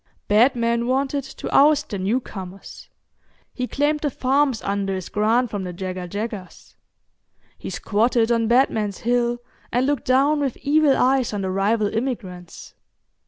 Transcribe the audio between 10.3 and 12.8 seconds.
with evil eyes on the rival immigrants.